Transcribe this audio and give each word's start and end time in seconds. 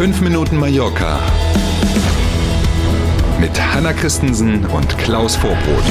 5 0.00 0.22
Minuten 0.22 0.56
Mallorca 0.56 1.20
mit 3.38 3.50
Hanna 3.60 3.92
Christensen 3.92 4.64
und 4.64 4.96
Klaus 4.96 5.36
Vorbrot. 5.36 5.84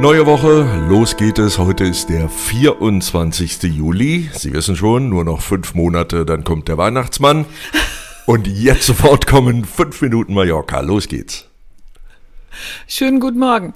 Neue 0.00 0.26
Woche, 0.26 0.66
los 0.88 1.16
geht 1.16 1.38
es. 1.38 1.58
Heute 1.58 1.84
ist 1.84 2.08
der 2.08 2.28
24. 2.28 3.62
Juli. 3.62 4.28
Sie 4.32 4.52
wissen 4.52 4.74
schon, 4.74 5.08
nur 5.08 5.22
noch 5.22 5.42
fünf 5.42 5.76
Monate, 5.76 6.26
dann 6.26 6.42
kommt 6.42 6.66
der 6.66 6.76
Weihnachtsmann. 6.76 7.44
Und 8.26 8.48
jetzt 8.48 8.86
sofort 8.86 9.28
kommen 9.28 9.64
fünf 9.64 10.02
Minuten 10.02 10.34
Mallorca. 10.34 10.80
Los 10.80 11.06
geht's. 11.06 11.51
Schönen 12.86 13.20
guten 13.20 13.38
Morgen. 13.38 13.74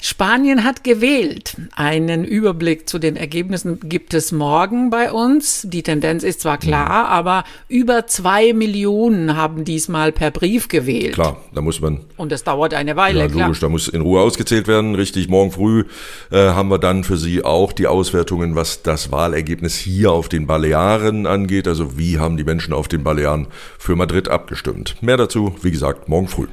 Spanien 0.00 0.64
hat 0.64 0.84
gewählt. 0.84 1.56
Einen 1.74 2.24
Überblick 2.24 2.88
zu 2.88 2.98
den 2.98 3.16
Ergebnissen 3.16 3.80
gibt 3.80 4.12
es 4.14 4.32
morgen 4.32 4.90
bei 4.90 5.12
uns. 5.12 5.66
Die 5.68 5.82
Tendenz 5.82 6.22
ist 6.22 6.40
zwar 6.40 6.58
klar, 6.58 7.08
aber 7.08 7.44
über 7.68 8.06
zwei 8.06 8.52
Millionen 8.52 9.36
haben 9.36 9.64
diesmal 9.64 10.12
per 10.12 10.30
Brief 10.30 10.68
gewählt. 10.68 11.14
Klar, 11.14 11.38
da 11.54 11.60
muss 11.60 11.80
man. 11.80 12.00
Und 12.16 12.32
das 12.32 12.44
dauert 12.44 12.74
eine 12.74 12.96
Weile, 12.96 13.20
Ja, 13.20 13.28
klar. 13.28 13.46
logisch, 13.46 13.60
da 13.60 13.68
muss 13.68 13.88
in 13.88 14.00
Ruhe 14.02 14.20
ausgezählt 14.20 14.66
werden. 14.68 14.94
Richtig, 14.94 15.28
morgen 15.28 15.52
früh 15.52 15.84
äh, 16.30 16.36
haben 16.48 16.68
wir 16.68 16.78
dann 16.78 17.04
für 17.04 17.16
Sie 17.16 17.44
auch 17.44 17.72
die 17.72 17.86
Auswertungen, 17.86 18.54
was 18.56 18.82
das 18.82 19.10
Wahlergebnis 19.10 19.76
hier 19.76 20.12
auf 20.12 20.28
den 20.28 20.46
Balearen 20.46 21.26
angeht. 21.26 21.66
Also 21.68 21.96
wie 21.98 22.18
haben 22.18 22.36
die 22.36 22.44
Menschen 22.44 22.74
auf 22.74 22.88
den 22.88 23.04
Balearen 23.04 23.46
für 23.78 23.96
Madrid 23.96 24.28
abgestimmt. 24.28 24.96
Mehr 25.00 25.16
dazu, 25.16 25.54
wie 25.62 25.70
gesagt, 25.70 26.08
morgen 26.08 26.28
früh. 26.28 26.46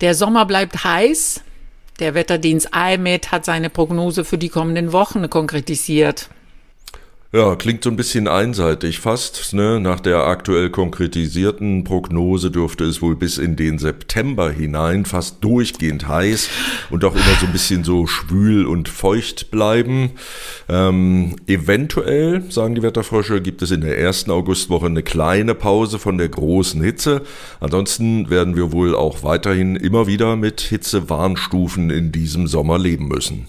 Der 0.00 0.14
Sommer 0.14 0.44
bleibt 0.44 0.84
heiß. 0.84 1.42
Der 2.00 2.14
Wetterdienst 2.14 2.70
IMET 2.74 3.30
hat 3.30 3.44
seine 3.44 3.70
Prognose 3.70 4.24
für 4.24 4.38
die 4.38 4.48
kommenden 4.48 4.92
Wochen 4.92 5.30
konkretisiert. 5.30 6.28
Ja, 7.34 7.56
klingt 7.56 7.82
so 7.82 7.90
ein 7.90 7.96
bisschen 7.96 8.28
einseitig 8.28 9.00
fast. 9.00 9.54
Ne? 9.54 9.80
Nach 9.80 9.98
der 9.98 10.18
aktuell 10.18 10.70
konkretisierten 10.70 11.82
Prognose 11.82 12.52
dürfte 12.52 12.84
es 12.84 13.02
wohl 13.02 13.16
bis 13.16 13.38
in 13.38 13.56
den 13.56 13.78
September 13.78 14.52
hinein 14.52 15.04
fast 15.04 15.42
durchgehend 15.42 16.06
heiß 16.06 16.48
und 16.90 17.04
auch 17.04 17.12
immer 17.12 17.34
so 17.40 17.46
ein 17.46 17.52
bisschen 17.52 17.82
so 17.82 18.06
schwül 18.06 18.66
und 18.66 18.88
feucht 18.88 19.50
bleiben. 19.50 20.12
Ähm, 20.68 21.34
eventuell, 21.48 22.48
sagen 22.52 22.76
die 22.76 22.82
Wetterfrösche, 22.82 23.42
gibt 23.42 23.62
es 23.62 23.72
in 23.72 23.80
der 23.80 23.98
ersten 23.98 24.30
Augustwoche 24.30 24.86
eine 24.86 25.02
kleine 25.02 25.56
Pause 25.56 25.98
von 25.98 26.18
der 26.18 26.28
großen 26.28 26.80
Hitze. 26.84 27.22
Ansonsten 27.58 28.30
werden 28.30 28.54
wir 28.54 28.70
wohl 28.70 28.94
auch 28.94 29.24
weiterhin 29.24 29.74
immer 29.74 30.06
wieder 30.06 30.36
mit 30.36 30.60
Hitzewarnstufen 30.60 31.90
in 31.90 32.12
diesem 32.12 32.46
Sommer 32.46 32.78
leben 32.78 33.08
müssen. 33.08 33.48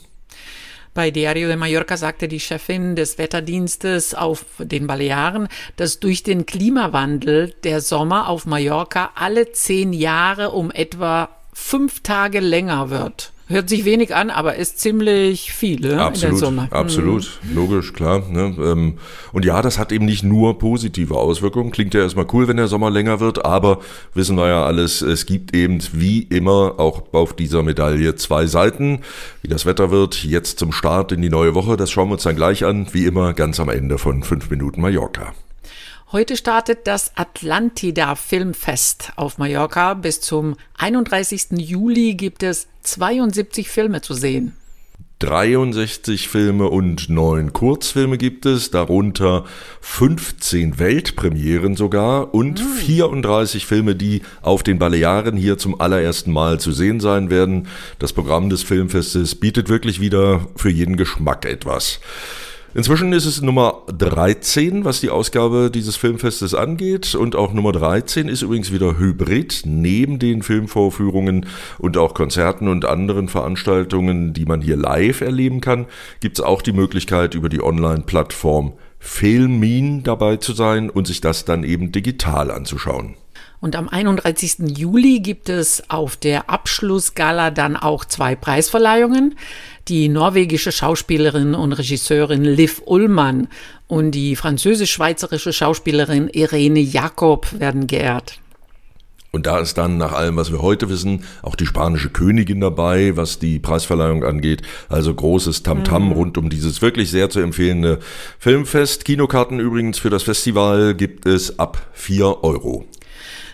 Bei 0.95 1.11
Diario 1.11 1.49
de 1.49 1.57
Mallorca 1.57 1.97
sagte 1.97 2.29
die 2.29 2.39
Chefin 2.39 2.95
des 2.95 3.17
Wetterdienstes 3.17 4.15
auf 4.15 4.45
den 4.59 4.87
Balearen, 4.87 5.49
dass 5.75 5.99
durch 5.99 6.23
den 6.23 6.45
Klimawandel 6.45 7.53
der 7.65 7.81
Sommer 7.81 8.29
auf 8.29 8.45
Mallorca 8.45 9.11
alle 9.13 9.51
zehn 9.51 9.91
Jahre 9.91 10.51
um 10.51 10.71
etwa 10.71 11.27
fünf 11.51 11.99
Tage 11.99 12.39
länger 12.39 12.91
wird. 12.91 13.33
Hört 13.47 13.69
sich 13.69 13.85
wenig 13.85 14.15
an, 14.15 14.31
aber 14.31 14.55
ist 14.55 14.79
ziemlich 14.79 15.53
viel 15.53 15.79
ne, 15.79 15.89
in 15.89 15.97
der 15.97 16.05
Absolut, 16.05 16.39
Summe. 16.39 16.61
Mhm. 16.63 16.73
absolut, 16.73 17.39
logisch, 17.53 17.93
klar. 17.93 18.23
Ne? 18.27 18.55
Ähm, 18.57 18.97
Und 19.33 19.45
ja, 19.45 19.61
das 19.61 19.77
hat 19.77 19.91
eben 19.91 20.05
nicht 20.05 20.23
nur 20.23 20.57
positive 20.57 21.15
Auswirkungen. 21.15 21.69
Klingt 21.69 21.93
ja 21.93 22.01
erstmal 22.01 22.25
cool, 22.33 22.47
wenn 22.47 22.57
der 22.57 22.67
Sommer 22.67 22.89
länger 22.89 23.19
wird, 23.19 23.45
aber 23.45 23.81
wissen 24.15 24.35
wir 24.35 24.47
ja 24.47 24.65
alles, 24.65 25.03
es 25.03 25.27
gibt 25.27 25.55
eben 25.55 25.79
wie 25.93 26.23
immer 26.23 26.79
auch 26.79 27.03
auf 27.13 27.35
dieser 27.35 27.61
Medaille 27.61 28.15
zwei 28.15 28.47
Seiten. 28.47 29.01
Wie 29.43 29.47
das 29.47 29.67
Wetter 29.67 29.91
wird, 29.91 30.23
jetzt 30.23 30.57
zum 30.57 30.71
Start 30.71 31.11
in 31.11 31.21
die 31.21 31.29
neue 31.29 31.53
Woche, 31.53 31.77
das 31.77 31.91
schauen 31.91 32.09
wir 32.09 32.13
uns 32.13 32.23
dann 32.23 32.35
gleich 32.35 32.65
an, 32.65 32.87
wie 32.93 33.05
immer 33.05 33.33
ganz 33.33 33.59
am 33.59 33.69
Ende 33.69 33.99
von 33.99 34.23
5 34.23 34.49
Minuten 34.49 34.81
Mallorca. 34.81 35.33
Heute 36.11 36.37
startet 36.37 36.85
das 36.85 37.13
Atlantida 37.15 38.13
Filmfest 38.13 39.11
auf 39.15 39.39
Mallorca. 39.39 39.95
Bis 39.95 40.21
zum 40.21 40.55
31. 40.77 41.47
Juli 41.57 42.13
gibt 42.13 42.43
es 42.43 42.67
72 42.83 43.69
Filme 43.69 44.01
zu 44.01 44.13
sehen. 44.13 44.55
63 45.19 46.29
Filme 46.29 46.69
und 46.69 47.09
9 47.09 47.53
Kurzfilme 47.53 48.19
gibt 48.19 48.45
es, 48.45 48.69
darunter 48.69 49.45
15 49.81 50.77
Weltpremieren 50.77 51.75
sogar 51.75 52.35
und 52.35 52.59
34 52.59 53.65
Filme, 53.65 53.95
die 53.95 54.21
auf 54.43 54.61
den 54.61 54.77
Balearen 54.77 55.35
hier 55.35 55.57
zum 55.57 55.81
allerersten 55.81 56.31
Mal 56.31 56.59
zu 56.59 56.71
sehen 56.71 56.99
sein 56.99 57.31
werden. 57.31 57.67
Das 57.97 58.13
Programm 58.13 58.51
des 58.51 58.61
Filmfestes 58.61 59.33
bietet 59.35 59.69
wirklich 59.69 59.99
wieder 59.99 60.47
für 60.55 60.69
jeden 60.69 60.97
Geschmack 60.97 61.45
etwas. 61.45 61.99
Inzwischen 62.75 63.13
ist 63.13 63.25
es 63.25 63.41
Nummer 63.41 63.83
13, 63.87 64.83
was 64.83 64.99
die 64.99 65.09
Ausgabe 65.09 65.71
dieses 65.71 65.95
Filmfestes 65.95 66.53
angeht. 66.53 67.15
Und 67.15 67.33
auch 67.37 67.53
Nummer 67.53 67.71
13 67.71 68.27
ist 68.27 68.41
übrigens 68.41 68.73
wieder 68.73 68.99
Hybrid. 68.99 69.61
Neben 69.63 70.19
den 70.19 70.43
Filmvorführungen 70.43 71.45
und 71.77 71.95
auch 71.95 72.13
Konzerten 72.13 72.67
und 72.67 72.83
anderen 72.83 73.29
Veranstaltungen, 73.29 74.33
die 74.33 74.43
man 74.43 74.59
hier 74.59 74.75
live 74.75 75.21
erleben 75.21 75.61
kann, 75.61 75.85
gibt 76.19 76.37
es 76.37 76.43
auch 76.43 76.61
die 76.61 76.73
Möglichkeit, 76.73 77.33
über 77.33 77.47
die 77.47 77.63
Online-Plattform 77.63 78.73
Filmin 78.99 80.03
dabei 80.03 80.35
zu 80.35 80.51
sein 80.51 80.89
und 80.89 81.07
sich 81.07 81.21
das 81.21 81.45
dann 81.45 81.63
eben 81.63 81.93
digital 81.93 82.51
anzuschauen. 82.51 83.15
Und 83.65 83.75
am 83.75 83.89
31. 83.89 84.77
Juli 84.77 85.21
gibt 85.21 85.49
es 85.49 85.89
auf 85.89 86.17
der 86.17 86.51
Abschlussgala 86.51 87.49
dann 87.49 87.75
auch 87.75 88.05
zwei 88.05 88.35
Preisverleihungen. 88.35 89.39
Die 89.87 90.07
norwegische 90.07 90.71
Schauspielerin 90.71 91.55
und 91.55 91.73
Regisseurin 91.73 92.43
Liv 92.43 92.83
Ullmann 92.85 93.47
und 93.87 94.11
die 94.11 94.35
französisch-schweizerische 94.35 95.51
Schauspielerin 95.51 96.27
Irene 96.27 96.79
Jakob 96.79 97.59
werden 97.59 97.87
geehrt. 97.87 98.37
Und 99.31 99.47
da 99.47 99.57
ist 99.57 99.79
dann 99.79 99.97
nach 99.97 100.13
allem, 100.13 100.35
was 100.35 100.51
wir 100.51 100.61
heute 100.61 100.87
wissen, 100.87 101.23
auch 101.41 101.55
die 101.55 101.65
spanische 101.65 102.11
Königin 102.11 102.61
dabei, 102.61 103.17
was 103.17 103.39
die 103.39 103.57
Preisverleihung 103.57 104.23
angeht. 104.23 104.61
Also 104.89 105.11
großes 105.11 105.63
Tamtam 105.63 106.11
rund 106.11 106.37
um 106.37 106.51
dieses 106.51 106.83
wirklich 106.83 107.09
sehr 107.09 107.31
zu 107.31 107.39
empfehlende 107.39 107.97
Filmfest. 108.37 109.05
Kinokarten 109.05 109.59
übrigens 109.59 109.97
für 109.97 110.11
das 110.11 110.21
Festival 110.21 110.93
gibt 110.93 111.25
es 111.25 111.57
ab 111.57 111.89
4 111.93 112.43
Euro. 112.43 112.85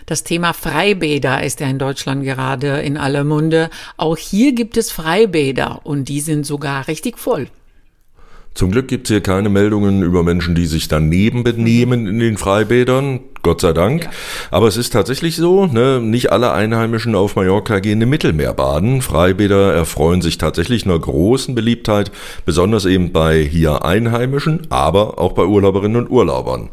Das 0.06 0.24
Thema 0.24 0.52
Freibäder 0.52 1.42
ist 1.42 1.60
ja 1.60 1.68
in 1.68 1.78
Deutschland 1.78 2.24
gerade 2.24 2.80
in 2.80 2.96
aller 2.96 3.24
Munde. 3.24 3.70
Auch 3.96 4.16
hier 4.16 4.52
gibt 4.52 4.76
es 4.76 4.90
Freibäder 4.90 5.80
und 5.84 6.08
die 6.08 6.20
sind 6.20 6.46
sogar 6.46 6.88
richtig 6.88 7.18
voll. 7.18 7.48
Zum 8.54 8.70
Glück 8.70 8.88
gibt 8.88 9.06
es 9.06 9.08
hier 9.08 9.22
keine 9.22 9.48
Meldungen 9.48 10.02
über 10.02 10.22
Menschen, 10.22 10.54
die 10.54 10.66
sich 10.66 10.86
daneben 10.86 11.42
benehmen 11.42 12.06
in 12.06 12.18
den 12.18 12.36
Freibädern. 12.36 13.20
Gott 13.42 13.60
sei 13.60 13.72
Dank. 13.72 14.08
Aber 14.50 14.68
es 14.68 14.76
ist 14.76 14.92
tatsächlich 14.92 15.36
so, 15.36 15.66
ne, 15.66 16.00
nicht 16.00 16.30
alle 16.30 16.52
Einheimischen 16.52 17.14
auf 17.14 17.34
Mallorca 17.34 17.80
gehen 17.80 18.00
im 18.00 18.10
Mittelmeer 18.10 18.52
baden. 18.52 19.02
Freibäder 19.02 19.72
erfreuen 19.72 20.22
sich 20.22 20.38
tatsächlich 20.38 20.84
einer 20.84 20.98
großen 20.98 21.54
Beliebtheit, 21.54 22.12
besonders 22.44 22.84
eben 22.84 23.10
bei 23.10 23.42
hier 23.42 23.84
Einheimischen, 23.84 24.66
aber 24.70 25.18
auch 25.18 25.32
bei 25.32 25.44
Urlauberinnen 25.44 26.02
und 26.02 26.10
Urlaubern. 26.10 26.68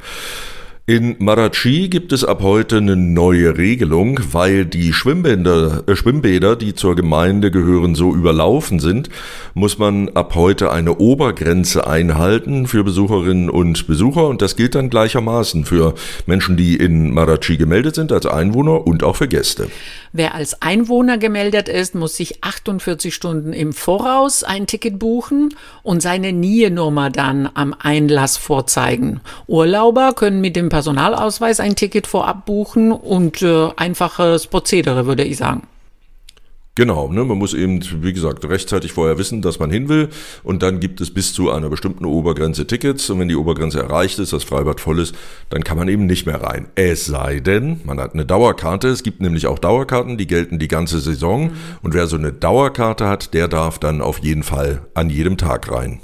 In 0.90 1.18
Marachi 1.20 1.88
gibt 1.88 2.12
es 2.14 2.26
ab 2.26 2.42
heute 2.42 2.78
eine 2.78 2.96
neue 2.96 3.60
Regelung, 3.60 4.20
weil 4.32 4.66
die 4.66 4.92
Schwimmbäder, 4.92 5.84
äh, 5.86 5.96
Schwimmbäder, 5.96 6.56
die 6.56 6.74
zur 6.74 6.96
Gemeinde 6.96 7.52
gehören, 7.52 7.94
so 7.94 8.12
überlaufen 8.16 8.80
sind, 8.80 9.08
muss 9.54 9.78
man 9.78 10.10
ab 10.16 10.34
heute 10.34 10.72
eine 10.72 10.98
Obergrenze 10.98 11.86
einhalten 11.86 12.66
für 12.66 12.84
Besucherinnen 12.84 13.52
und 13.52 13.86
Besucher 13.86 14.28
und 14.30 14.42
das 14.42 14.56
gilt 14.56 14.74
dann 14.74 14.90
gleichermaßen 14.90 15.64
für 15.64 15.94
Menschen, 16.26 16.58
die 16.58 16.76
in 16.76 17.14
Marachi 17.14 17.58
gemeldet 17.58 17.94
sind 17.94 18.12
als 18.12 18.26
Einwohner 18.26 18.88
und 18.88 19.04
auch 19.04 19.18
für 19.18 19.28
Gäste. 19.28 19.68
Wer 20.12 20.34
als 20.34 20.60
Einwohner 20.64 21.20
gemeldet 21.20 21.70
ist, 21.70 21.94
muss 21.94 22.16
sich 22.16 22.44
48 22.44 23.14
Stunden 23.14 23.54
im 23.54 23.74
Voraus 23.74 24.44
ein 24.44 24.66
Ticket 24.66 24.98
buchen 24.98 25.54
und 25.84 26.02
seine 26.02 26.34
NIE-Nummer 26.34 27.12
dann 27.12 27.48
am 27.54 27.76
Einlass 27.78 28.36
vorzeigen. 28.36 29.22
Urlauber 29.46 30.14
können 30.14 30.42
mit 30.42 30.56
dem 30.56 30.70
Personalausweis 30.80 31.60
ein 31.60 31.76
Ticket 31.76 32.08
vorab 32.08 32.46
buchen 32.46 32.94
und 32.94 33.42
äh, 33.42 33.68
einfaches 33.76 34.48
Prozedere, 34.48 35.06
würde 35.06 35.26
ich 35.26 35.36
sagen. 35.36 35.64
Genau, 36.76 37.12
ne, 37.12 37.26
man 37.26 37.38
muss 37.38 37.54
eben, 37.54 37.82
wie 38.02 38.14
gesagt, 38.14 38.48
rechtzeitig 38.48 38.94
vorher 38.94 39.18
wissen, 39.18 39.42
dass 39.42 39.60
man 39.60 39.72
hin 39.72 39.90
will 39.90 40.08
und 40.42 40.64
dann 40.64 40.80
gibt 40.80 41.02
es 41.02 41.14
bis 41.14 41.34
zu 41.34 41.52
einer 41.52 41.70
bestimmten 41.70 42.06
Obergrenze 42.06 42.66
Tickets 42.66 43.10
und 43.10 43.20
wenn 43.20 43.28
die 43.28 43.36
Obergrenze 43.36 43.82
erreicht 43.82 44.20
ist, 44.20 44.32
das 44.32 44.46
Freibad 44.46 44.80
voll 44.80 45.00
ist, 45.00 45.14
dann 45.50 45.66
kann 45.66 45.78
man 45.78 45.90
eben 45.90 46.06
nicht 46.06 46.26
mehr 46.26 46.42
rein. 46.42 46.70
Es 46.76 47.06
sei 47.06 47.42
denn, 47.42 47.82
man 47.84 48.00
hat 48.00 48.14
eine 48.14 48.26
Dauerkarte, 48.26 48.88
es 48.88 49.04
gibt 49.04 49.20
nämlich 49.20 49.48
auch 49.48 49.60
Dauerkarten, 49.60 50.18
die 50.18 50.28
gelten 50.28 50.60
die 50.60 50.70
ganze 50.70 51.02
Saison 51.02 51.52
und 51.82 51.94
wer 51.94 52.08
so 52.08 52.16
eine 52.16 52.32
Dauerkarte 52.32 53.10
hat, 53.10 53.34
der 53.34 53.50
darf 53.50 53.80
dann 53.80 54.00
auf 54.00 54.20
jeden 54.20 54.44
Fall 54.44 54.84
an 54.94 55.10
jedem 55.10 55.36
Tag 55.36 55.70
rein. 55.70 56.00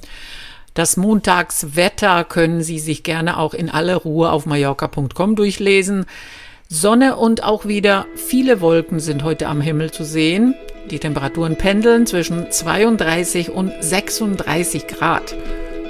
Das 0.75 0.97
Montagswetter 0.97 2.25
können 2.25 2.61
Sie 2.61 2.79
sich 2.79 3.03
gerne 3.03 3.39
auch 3.39 3.53
in 3.53 3.69
aller 3.69 3.95
Ruhe 3.95 4.29
auf 4.29 4.45
mallorca.com 4.45 5.35
durchlesen. 5.37 6.05
Sonne 6.67 7.15
und 7.15 7.43
auch 7.43 7.65
wieder 7.65 8.05
viele 8.15 8.59
Wolken 8.59 8.99
sind 8.99 9.23
heute 9.23 9.47
am 9.47 9.61
Himmel 9.61 9.91
zu 9.91 10.03
sehen. 10.03 10.53
Die 10.91 10.99
Temperaturen 10.99 11.55
pendeln 11.55 12.05
zwischen 12.05 12.51
32 12.51 13.51
und 13.51 13.71
36 13.79 14.87
Grad. 14.87 15.33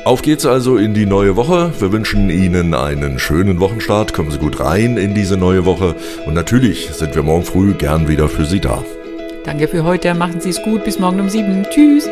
Auf 0.06 0.22
geht's 0.22 0.46
also 0.46 0.78
in 0.78 0.94
die 0.94 1.08
neue 1.08 1.36
Woche. 1.36 1.74
Wir 1.80 1.92
wünschen 1.92 2.30
Ihnen 2.30 2.76
einen 2.76 3.18
schönen 3.18 3.60
Wochenstart. 3.60 4.14
Kommen 4.14 4.30
Sie 4.30 4.38
gut 4.38 4.60
rein 4.60 4.98
in 4.98 5.16
diese 5.16 5.36
neue 5.36 5.66
Woche. 5.66 5.96
Und 6.28 6.36
natürlich 6.36 6.92
sind 6.92 7.16
wir 7.16 7.24
morgen 7.24 7.44
früh 7.44 7.74
gern 7.74 8.08
wieder 8.08 8.30
für 8.30 8.46
Sie 8.46 8.60
da. 8.60 8.84
Danke 9.46 9.68
für 9.68 9.84
heute. 9.84 10.14
Machen 10.14 10.42
Sie 10.42 10.52
es 10.52 10.62
gut. 10.62 10.84
Bis 10.84 11.00
morgen 11.00 11.20
um 11.20 11.30
sieben. 11.30 11.66
Tschüss. 11.72 12.08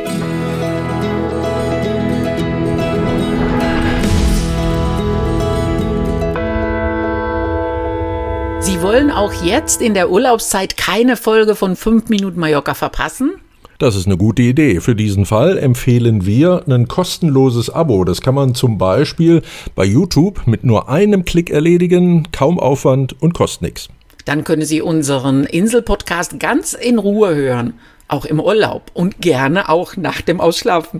Wollen 8.83 9.11
auch 9.11 9.31
jetzt 9.45 9.81
in 9.81 9.93
der 9.93 10.11
Urlaubszeit 10.11 10.75
keine 10.75 11.15
Folge 11.15 11.55
von 11.55 11.77
5 11.77 12.09
Minuten 12.09 12.37
Mallorca 12.37 12.73
verpassen? 12.73 13.31
Das 13.79 13.95
ist 13.95 14.07
eine 14.07 14.17
gute 14.17 14.41
Idee. 14.41 14.81
Für 14.81 14.93
diesen 14.93 15.25
Fall 15.25 15.57
empfehlen 15.57 16.25
wir 16.25 16.63
ein 16.67 16.89
kostenloses 16.89 17.69
Abo. 17.69 18.03
Das 18.03 18.19
kann 18.19 18.35
man 18.35 18.55
zum 18.55 18.77
Beispiel 18.77 19.41
bei 19.73 19.85
YouTube 19.85 20.47
mit 20.47 20.65
nur 20.65 20.89
einem 20.89 21.23
Klick 21.23 21.49
erledigen, 21.49 22.27
kaum 22.33 22.59
Aufwand 22.59 23.15
und 23.21 23.33
kostet 23.33 23.61
nichts. 23.61 23.87
Dann 24.25 24.43
können 24.43 24.65
Sie 24.65 24.81
unseren 24.81 25.45
Insel-Podcast 25.45 26.37
ganz 26.41 26.73
in 26.73 26.99
Ruhe 26.99 27.33
hören, 27.33 27.75
auch 28.09 28.25
im 28.25 28.41
Urlaub 28.41 28.91
und 28.93 29.21
gerne 29.21 29.69
auch 29.69 29.95
nach 29.95 30.19
dem 30.19 30.41
Ausschlafen. 30.41 30.99